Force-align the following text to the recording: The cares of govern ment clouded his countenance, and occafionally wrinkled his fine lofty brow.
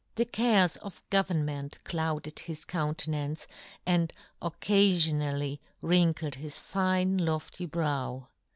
The 0.15 0.25
cares 0.25 0.77
of 0.77 1.03
govern 1.11 1.45
ment 1.45 1.77
clouded 1.83 2.39
his 2.39 2.65
countenance, 2.65 3.45
and 3.85 4.11
occafionally 4.41 5.59
wrinkled 5.79 6.33
his 6.33 6.57
fine 6.57 7.19
lofty 7.19 7.67
brow. 7.67 8.27